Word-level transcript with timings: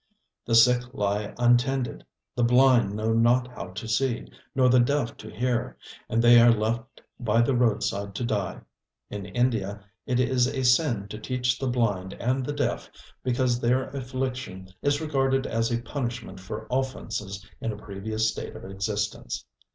The 0.45 0.55
sick 0.55 0.95
lie 0.95 1.31
untended. 1.37 2.03
The 2.35 2.43
blind 2.43 2.95
know 2.95 3.13
not 3.13 3.47
how 3.49 3.67
to 3.67 3.87
see, 3.87 4.25
nor 4.55 4.67
the 4.67 4.79
deaf 4.79 5.15
to 5.17 5.29
hear, 5.29 5.77
and 6.09 6.23
they 6.23 6.41
are 6.41 6.51
left 6.51 7.01
by 7.19 7.43
the 7.43 7.55
roadside 7.55 8.15
to 8.15 8.23
die. 8.23 8.61
In 9.11 9.27
India 9.27 9.85
it 10.07 10.19
is 10.19 10.47
a 10.47 10.63
sin 10.63 11.07
to 11.09 11.19
teach 11.19 11.59
the 11.59 11.67
blind 11.67 12.13
and 12.13 12.43
the 12.43 12.51
deaf 12.53 12.89
because 13.23 13.59
their 13.59 13.89
affliction 13.91 14.69
is 14.81 15.01
regarded 15.01 15.45
as 15.45 15.71
a 15.71 15.79
punishment 15.83 16.39
for 16.39 16.65
offences 16.71 17.47
in 17.61 17.71
a 17.71 17.77
previous 17.77 18.27
state 18.31 18.55
of 18.55 18.65
existence. 18.65 19.45